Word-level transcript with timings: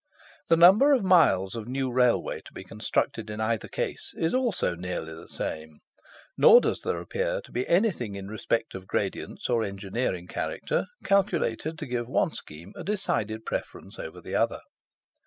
The 0.49 0.57
number 0.57 0.93
of 0.93 1.03
miles 1.03 1.53
of 1.53 1.67
new 1.67 1.91
Railway 1.91 2.41
to 2.45 2.51
be 2.53 2.63
constructed 2.63 3.29
in 3.29 3.39
either 3.39 3.67
case 3.67 4.13
is 4.15 4.33
also 4.33 4.73
nearly 4.73 5.13
the 5.13 5.29
same; 5.29 5.77
nor 6.35 6.59
does 6.59 6.81
there 6.81 6.99
appear 6.99 7.39
to 7.41 7.51
be 7.51 7.67
anything 7.67 8.15
in 8.15 8.27
respect 8.27 8.73
of 8.73 8.87
gradients 8.87 9.47
or 9.47 9.63
engineering 9.63 10.25
character 10.25 10.87
calculated 11.03 11.77
to 11.77 11.85
give 11.85 12.07
one 12.07 12.31
scheme 12.31 12.73
a 12.75 12.83
decided 12.83 13.45
preference 13.45 13.99
over 13.99 14.21
the 14.21 14.33
other. 14.33 14.61